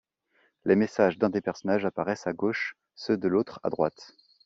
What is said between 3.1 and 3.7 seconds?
de l'autre à